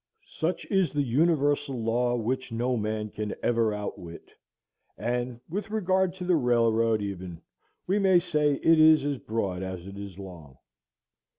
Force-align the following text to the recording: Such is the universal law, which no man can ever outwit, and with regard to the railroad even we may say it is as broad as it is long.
Such 0.33 0.65
is 0.71 0.91
the 0.91 1.03
universal 1.03 1.79
law, 1.79 2.15
which 2.15 2.51
no 2.51 2.75
man 2.75 3.09
can 3.09 3.35
ever 3.43 3.71
outwit, 3.71 4.31
and 4.97 5.39
with 5.47 5.69
regard 5.69 6.15
to 6.15 6.23
the 6.23 6.35
railroad 6.37 7.03
even 7.03 7.39
we 7.85 7.99
may 7.99 8.17
say 8.17 8.53
it 8.55 8.79
is 8.79 9.05
as 9.05 9.19
broad 9.19 9.61
as 9.61 9.85
it 9.85 9.99
is 9.99 10.17
long. 10.17 10.57